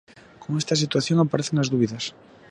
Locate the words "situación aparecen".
0.83-1.57